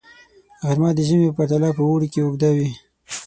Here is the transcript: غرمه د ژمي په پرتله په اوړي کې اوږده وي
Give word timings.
غرمه 0.67 0.91
د 0.95 0.99
ژمي 1.07 1.25
په 1.29 1.35
پرتله 1.37 1.69
په 1.77 1.81
اوړي 1.89 2.07
کې 2.13 2.19
اوږده 2.23 2.49
وي 2.55 2.69